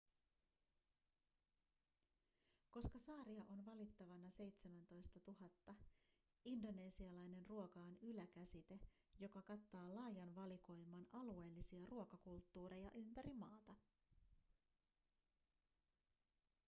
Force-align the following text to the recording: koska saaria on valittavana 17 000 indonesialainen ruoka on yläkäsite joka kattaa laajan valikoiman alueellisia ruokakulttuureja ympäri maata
koska 2.69 2.99
saaria 2.99 3.41
on 3.49 3.65
valittavana 3.65 4.29
17 4.29 5.19
000 5.27 5.75
indonesialainen 6.45 7.45
ruoka 7.45 7.79
on 7.79 7.97
yläkäsite 8.01 8.79
joka 9.19 9.41
kattaa 9.41 9.93
laajan 9.95 10.35
valikoiman 10.35 11.07
alueellisia 11.13 11.85
ruokakulttuureja 11.85 12.91
ympäri 12.91 13.33
maata 13.33 13.75